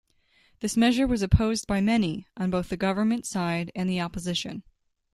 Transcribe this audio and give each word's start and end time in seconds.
This 0.61 0.75
measure 0.75 1.05
was 1.05 1.21
opposed 1.21 1.67
by 1.67 1.79
many 1.79 2.25
on 2.35 2.49
both 2.49 2.69
the 2.69 2.75
government 2.75 3.27
side 3.27 3.71
and 3.75 3.87
the 3.87 4.01
opposition. 4.01 4.63